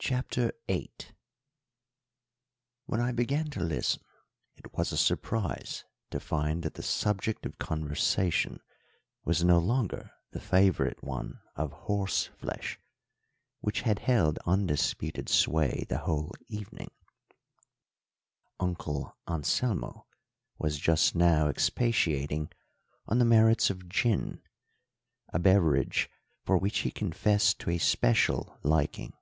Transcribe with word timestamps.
CHAPTER 0.00 0.52
VIII 0.68 1.10
When 2.86 3.00
I 3.00 3.10
began 3.10 3.50
to 3.50 3.60
listen, 3.60 4.00
it 4.54 4.72
was 4.74 4.92
a 4.92 4.96
surprise 4.96 5.84
to 6.12 6.20
find 6.20 6.62
that 6.62 6.74
the 6.74 6.84
subject 6.84 7.44
of 7.44 7.58
conversation 7.58 8.60
was 9.24 9.42
no 9.42 9.58
longer 9.58 10.12
the 10.30 10.38
favourite 10.38 11.02
one 11.02 11.40
of 11.56 11.72
horse 11.72 12.26
flesh, 12.38 12.78
which 13.58 13.80
had 13.80 13.98
held 13.98 14.38
undisputed 14.46 15.28
sway 15.28 15.84
the 15.88 15.98
whole 15.98 16.30
evening. 16.46 16.92
Uncle 18.60 19.16
Anselmo 19.26 20.06
was 20.58 20.78
just 20.78 21.16
now 21.16 21.48
expatiating 21.48 22.52
on 23.08 23.18
the 23.18 23.24
merits 23.24 23.68
of 23.68 23.88
gin, 23.88 24.42
a 25.32 25.40
beverage 25.40 26.08
for 26.44 26.56
which 26.56 26.78
he 26.78 26.92
confessed 26.92 27.58
to 27.58 27.70
a 27.70 27.78
special 27.78 28.56
liking. 28.62 29.12